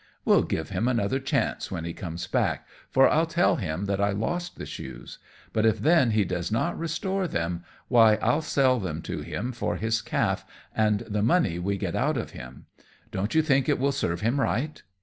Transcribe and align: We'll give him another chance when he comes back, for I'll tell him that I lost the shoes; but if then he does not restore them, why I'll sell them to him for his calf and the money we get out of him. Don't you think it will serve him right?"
We'll 0.25 0.41
give 0.41 0.69
him 0.71 0.87
another 0.87 1.19
chance 1.19 1.69
when 1.69 1.85
he 1.85 1.93
comes 1.93 2.25
back, 2.25 2.67
for 2.89 3.07
I'll 3.07 3.27
tell 3.27 3.57
him 3.57 3.85
that 3.85 4.01
I 4.01 4.09
lost 4.09 4.55
the 4.55 4.65
shoes; 4.65 5.19
but 5.53 5.63
if 5.63 5.77
then 5.79 6.09
he 6.09 6.25
does 6.25 6.51
not 6.51 6.75
restore 6.75 7.27
them, 7.27 7.63
why 7.87 8.15
I'll 8.15 8.41
sell 8.41 8.79
them 8.79 9.03
to 9.03 9.21
him 9.21 9.51
for 9.51 9.75
his 9.75 10.01
calf 10.01 10.43
and 10.75 11.01
the 11.01 11.21
money 11.21 11.59
we 11.59 11.77
get 11.77 11.95
out 11.95 12.17
of 12.17 12.31
him. 12.31 12.65
Don't 13.11 13.35
you 13.35 13.43
think 13.43 13.69
it 13.69 13.77
will 13.77 13.91
serve 13.91 14.21
him 14.21 14.41
right?" 14.41 14.81